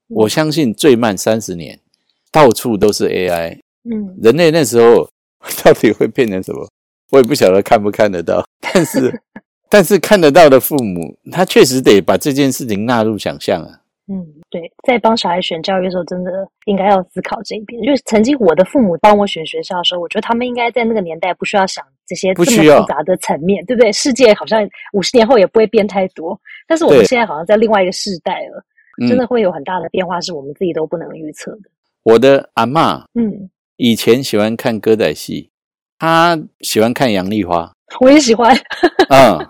[0.09, 1.81] 我相信最慢三十年，
[2.31, 3.59] 到处都是 AI。
[3.91, 5.09] 嗯，人类那时候
[5.65, 6.69] 到底会变成什么？
[7.13, 8.47] 我也不晓得看不看得到。
[8.61, 9.23] 但是，
[9.71, 13.81] 但是看得到的父母，他确实得把这件事情纳入想象啊。
[14.07, 17.83] 嗯，对，在帮小孩选教育的时候，真的应该要思考这一边。
[17.83, 23.91] 就是曾经我的父母帮我选学校的时候，我觉得他们应该在那个年代不需要想这些这么复杂的层面，对不对？
[23.93, 26.39] 世界好像五十年后也不会变太多。
[26.67, 28.63] 但是我们现在好像在另外一个世代了。
[29.09, 31.63] 真的会有很大的变化，是我们自己都不能预测的。
[32.05, 35.51] 我的阿妈，嗯，以前喜欢看歌仔戏，
[35.99, 38.57] 她喜欢看杨丽花，我也喜欢。
[39.09, 39.45] 嗯，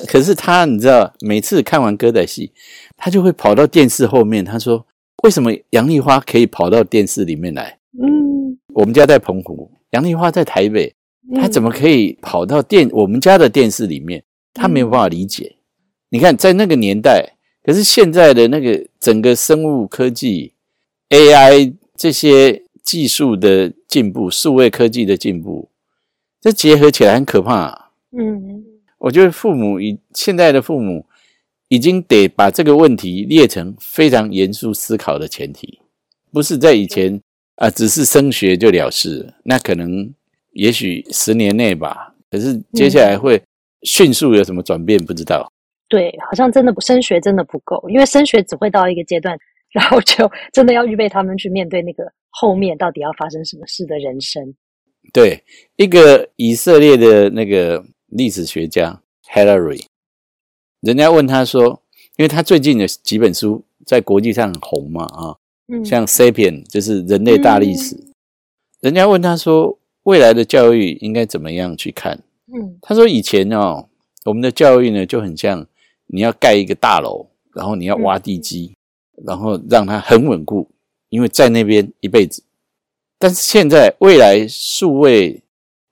[0.06, 2.52] 可是他，你知道，每次看完歌仔戏，
[2.96, 4.44] 他就会跑到电视后面。
[4.44, 4.86] 他说
[5.24, 10.94] ：“为什么杨丽花可以跑到电视里面来？”嗯，我们家在澎湖，杨丽花在台北，
[11.34, 14.22] 她怎么可以跑到电我们家的电视里面？
[14.54, 15.56] 他没有办法理解。
[16.10, 17.34] 你看，在那个年代。
[17.64, 20.54] 可是现在的那个整个生物科技、
[21.10, 25.68] AI 这些技术的进步、数位科技的进步，
[26.40, 27.90] 这结合起来很可怕。
[28.18, 28.64] 嗯，
[28.98, 31.06] 我觉得父母以现在的父母
[31.68, 35.80] 已经得把这个问题列成非常严肃思考的前提，
[36.32, 37.20] 不是在以前
[37.56, 40.12] 啊，只是升学就了事，那可能
[40.52, 42.14] 也许十年内吧。
[42.30, 43.42] 可是接下来会
[43.82, 45.50] 迅速有什么转变，不知道。
[45.88, 49.38] 对，好像真的不升学真的不够，因为升学只会到一个阶段，
[49.70, 54.54] 然后就真的要预备他们去面对那个后面到底要发生什么事的人生。
[55.12, 55.42] 对，
[55.76, 59.00] 一个以色列的那个历史学家
[59.32, 59.84] Hillary，
[60.80, 61.82] 人家问他说，
[62.16, 65.36] 因为他最近的几本书在国际上很红嘛，啊，
[65.68, 67.96] 嗯，像《Sapien》就是人类大历史，
[68.80, 72.22] 人家问他说，未来的教育应该怎么样去看？
[72.52, 72.78] 嗯。
[72.80, 73.88] 他说以前哦，
[74.24, 75.66] 我们的教育呢就很像
[76.06, 78.74] 你要盖一个大楼，然后你要挖地基，
[79.24, 80.70] 然后让它很稳固，
[81.10, 82.42] 因为在那边一辈子。
[83.18, 85.42] 但是现在未来数位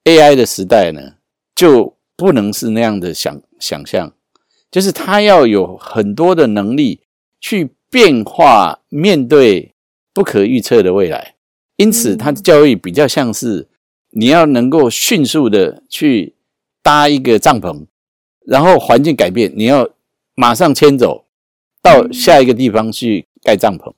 [0.05, 1.15] AI 的时代呢，
[1.55, 4.13] 就不能是那样的想想象，
[4.71, 7.01] 就是他要有很多的能力
[7.41, 9.75] 去变化，面对
[10.15, 11.35] 不可预测的未来。
[11.77, 13.69] 因此，他的教育比较像是
[14.13, 16.35] 你要能够迅速的去
[16.83, 17.85] 搭一个帐篷，
[18.47, 19.91] 然后环境改变，你要
[20.35, 21.27] 马上迁走
[21.83, 23.93] 到下一个地方去盖帐篷。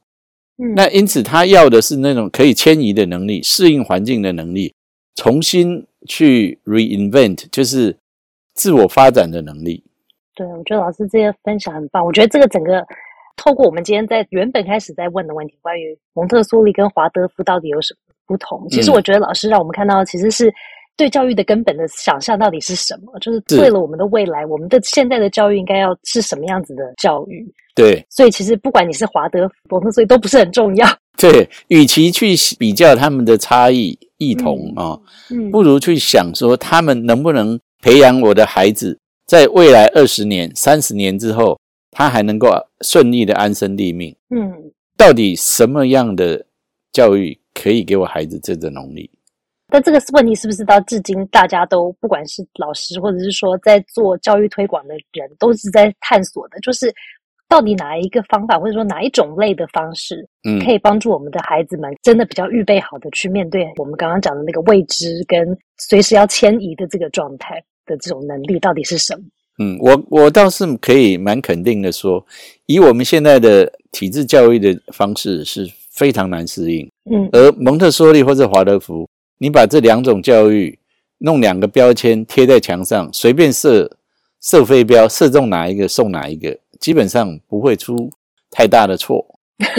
[0.57, 4.75] 嗯，那因此，他要的是那种可以迁移的能力、适应环境的能力、
[5.15, 7.97] 重新去 reinvent，就是
[8.59, 9.83] 自我发展的能力。
[10.35, 12.05] 对，我觉得老师这些分享很棒。
[12.05, 12.85] 我觉得这个整个
[13.37, 20.53] 透过我们今天在原本开始在问的问题，关于蒙特梭利跟华德福到底有什么不同，其实嗯我觉得老师让我们看到，其实是
[20.97, 27.47] 对教育的根本的想象到底是什么，就是是为了我们的未来，我们的现在的教育应该要是什么样子的教育。
[27.75, 30.87] 对所以其实不管你是华德福、蒙特梭利都不是很重要。
[31.17, 41.59] 对，与其去比较他们的差异异同啊、哦嗯不如去想说他们能不能培养我的孩子，在未来二十年、三十年之后，
[41.91, 42.49] 他还能够
[42.83, 44.15] 顺利的安身立命。
[44.31, 44.53] 嗯，
[44.97, 46.45] 到底什么样的
[46.93, 49.11] 教育可以给我孩子这种能力？
[49.71, 56.93] 但这个问题是不是到至今大家都不管是老师或者是说在做教育推广的人，都是在探索的，就是
[57.49, 69.23] 到底哪一个方法或者说哪一种类的方式，嗯可以帮助我们的孩子们真的比较预备好的去面对我们刚刚讲的那个未知跟随时要迁移的这个状态的这种能力到底是什么？
[69.61, 72.25] 嗯，我我倒是可以蛮肯定的说，
[72.67, 76.89] 以我们现在的体制教育的方式是非常难适应。
[77.11, 80.79] 嗯而蒙特梭利或者华德福，你把这两种教育
[81.19, 83.91] 弄两个标签贴在墙上，随便射
[84.41, 88.11] 射飞镖，射中哪一个送哪一个，基本上不会出
[88.51, 89.25] 太大的错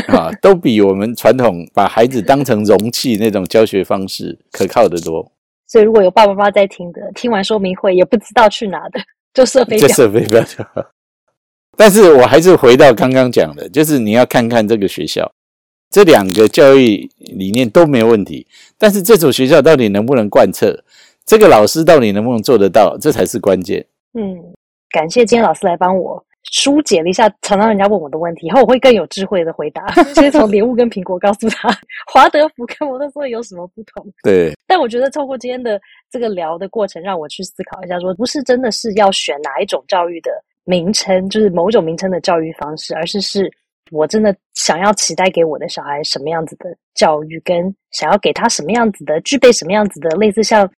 [0.07, 5.31] 啊， 都比我们传统把孩子当成容器那种教学方式可靠得多。
[5.67, 8.99] 所以如果有爸爸妈妈在听的，听完说明会也不知道去哪的，
[9.33, 9.87] 就设飞镖。
[9.87, 10.83] 就设飞镖就好。
[11.77, 15.31] 但是我还是回到刚刚讲的，就是你要看看这个学校，
[15.89, 18.45] 这两个教育理念都没有问题，
[18.77, 20.83] 但是这所学校到底能不能贯彻，
[21.25, 23.85] 这个老师到底能不能做得到，这才是关键。
[24.13, 24.35] 嗯，
[24.89, 29.85] 感谢今天老师来帮我疏解了一下常常人家问我的问题，以后我会更有智慧的回答。
[30.15, 31.69] 先从莲雾跟苹果告诉他，
[32.11, 34.05] 华德福跟摩特梭利有什么不同。
[34.23, 35.79] 对，但我觉得透过今天的
[36.09, 40.31] 这个聊的过程，让我去思考一下说不是真的是要选哪一种教育的
[40.65, 43.51] 名称，就是某种名称的教育方式，而是是
[43.91, 50.69] 我真的想要期待给我的小孩什么样子的教育，跟想要给他什么样子的，具备什么样子的，类似像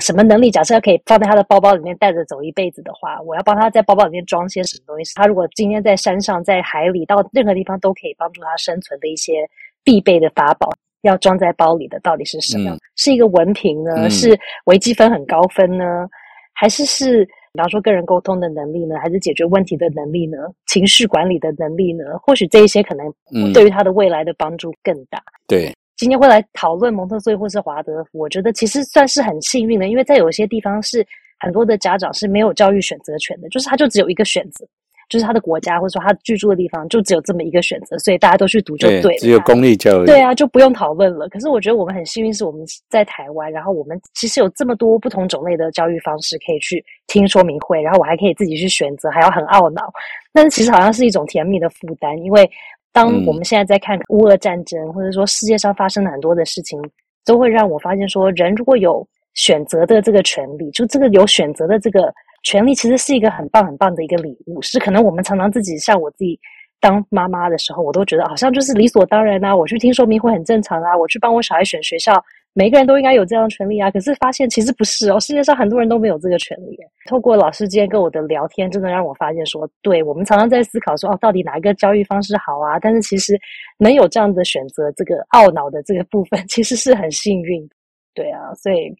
[0.00, 5.12] 什么能力，假设可以放在他的包包里面带着走一辈子的话，我要帮他在包包里面装些什么东西？
[5.14, 9.48] 他如果今天在山上、在海里，到任何地方都可以帮助他生存的一些
[9.84, 10.72] 必备的法宝，
[11.02, 12.70] 要装在包里的到底是什么？
[12.70, 13.92] 嗯是一个文凭呢？
[13.96, 16.08] 嗯是微积分很高分呢？
[16.52, 18.96] 还是是比方说跟人沟通的能力呢？
[18.98, 20.36] 还是解决问题的能力呢？
[20.66, 22.04] 情绪管理的能力呢？
[22.22, 25.22] 或许这一些可能嗯，对于他的未来的帮助更大。
[25.46, 31.06] 对，今天会来讨论蒙特梭利或是华德福，我觉得其实算是很幸运的，因为在有些地方是
[31.38, 34.66] 很多的家长是没有教育选择权的，就是他就只有一个选择，
[35.10, 39.18] 就是他的国家或者说他居住的地方就只有这么一个选择，所以大家都去读就对了。
[39.18, 40.06] 只有公立教育。
[40.06, 41.28] 对啊，就不用讨论了。
[41.28, 49.92] 可是我觉得我们很幸运，是我们在台湾，然后我们其实有这么多不同种类的教育方式可以去听说明会，然后我还可以自己去选择，还要很懊恼。
[50.32, 52.50] 但是其实好像是一种甜蜜的负担，因为
[52.92, 56.80] 当嗯我们现在在看乌俄战争，或者说世界上发生了很多的事情，
[57.24, 62.12] 都会让我发现说，人如果有选择的这个权利，就这个有选择的这个
[62.42, 64.60] 权利，其实是一个很棒很棒的一个礼物。
[64.62, 66.38] 是可能我们常常自己像我自己
[66.80, 72.12] 当妈妈的时候，我都觉得好像就是理所当然啊，我去听说明会很正常啊，我去帮我小孩选学校，
[72.54, 73.90] 每个人都应该有这样的权利啊。
[73.90, 76.78] 可是发现其实不是哦，世界上很多人都没有这个权利。
[77.08, 82.78] 透过老师今天跟我的聊天，真的让我发现说，对我们常常在思考说，哦，到底哪一个教育方式好啊？
[82.80, 83.38] 但是其实
[83.78, 87.68] 能有这样的选择，这个懊恼的这个部分， 其实是很幸运。
[88.14, 88.92] 对啊，所以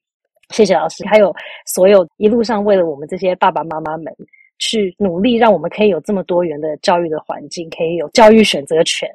[0.50, 1.34] 谢谢老师，还有
[1.66, 4.14] 所有一路上为了我们这些爸爸妈妈们
[4.60, 9.08] 去努力，让我们可以有这么多元的教育的环境，可以有教育选择权。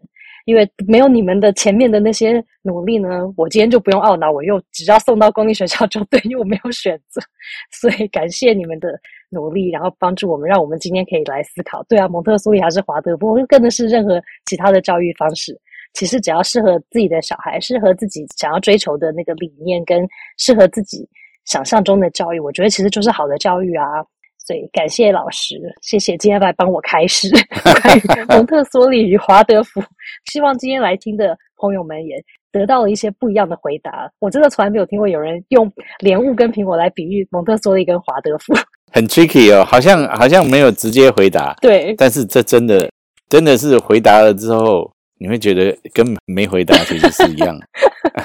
[0.45, 7.19] 因为没有你们的前面的那些努力呢，我今天就不用懊恼，我又只要送到公立学校就对，因为我没有选择。
[7.71, 8.89] 所以感谢你们的
[9.31, 11.81] 努力，然后帮助我们，让我们今天可以来思考。
[11.89, 15.59] 对啊，蒙特梭利还是华德福，更的是任何其他的教育方式，
[15.93, 21.09] 其实只要适合自己的小孩，适合自己想要追求的那个理念，跟适合自己
[21.45, 24.05] 想象中的教育，我觉得其实就是好的教育啊。
[24.45, 27.29] 所以感谢老师，谢谢今天来帮我 开始
[28.29, 29.81] 蒙特梭利与华德福。
[30.31, 32.15] 希望今天来听的朋友们也
[32.51, 34.07] 得到了一些不一样的回答。
[34.19, 38.53] 我真的从来没有听过有人用莲雾跟苹果来比喻蒙特梭利跟华德福，
[38.91, 41.55] 很 tricky 哦，好像好像没有直接回答。
[41.61, 42.87] 对，但是这真的
[43.29, 47.59] 真的是回答了之后，你会觉得跟没回答其实是一样。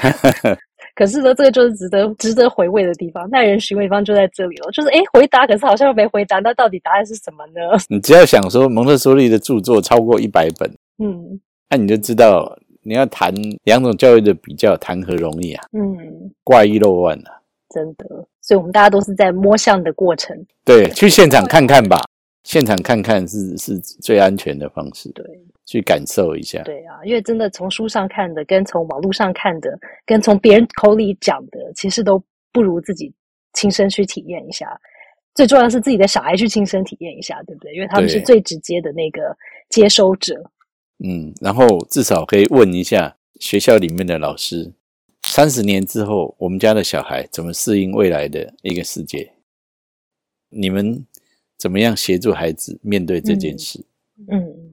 [1.01, 4.71] 可是呢，这个就是值得值得回味的地方，耐人寻味地方就在这里了。
[4.71, 7.79] 就是哎，回答可是好像又没回答，那到底答案是什么呢？
[7.89, 10.71] 你只要想说蒙特梭利的著作超过一百本，
[11.03, 11.41] 嗯，
[11.71, 13.35] 那你就知道你要谈
[13.65, 15.65] 两种教育的比较，谈何容易啊？
[15.73, 17.33] 嗯，怪异漏万啊，
[17.75, 18.05] 真的。
[18.43, 20.37] 所以我们大家都是在摸象的过程。
[20.67, 22.03] 对，去现场看看吧，
[22.45, 25.11] 现场看看是是最安全的方式。
[25.13, 25.25] 对。
[25.67, 32.21] 去感受一下，对啊，因为真的从书上看的，跟从网络上看的，跟从别人口里讲的，其实都
[32.53, 33.15] 不如自己
[33.53, 34.67] 亲身去体验一下。
[35.33, 37.73] 最重要是自己的小孩去亲身体验一下，对不对？
[37.73, 39.21] 因为他们是最直接的那个
[39.69, 40.35] 接收者。
[41.05, 44.73] 嗯，然后至少可以问一下学校里面的老师：
[45.23, 49.35] 三十年之后，我们家的小孩怎么适应未来的一个世界？
[50.49, 51.07] 你们
[51.61, 53.85] 怎么样协助孩子面对这件事？
[54.29, 54.70] 嗯。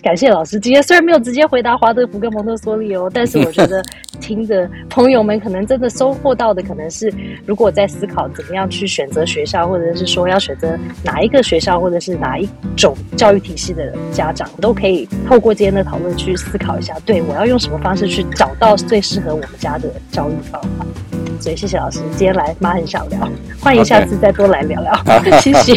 [0.00, 3.80] 感谢老师，今天虽然没有直接回答华德福跟蒙特梭利哦，但是我觉得
[4.20, 7.12] 听的朋友们可能真的收获到的，可能是
[7.46, 20.86] 如果在思考怎么样去选择学校，或者是说要选择哪一个学校，或者是哪一种教育体系的家长，都可以透过今天的讨论去思考一下，对我要用什么方式去找到最适合我们家的教育方法。
[21.40, 23.28] 所以谢谢老师，今天来妈很想聊，
[23.60, 24.92] 欢迎下次再多来聊聊，
[25.40, 25.74] 谢谢，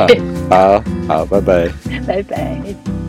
[0.49, 1.70] 好好，拜拜，
[2.07, 3.05] 拜拜。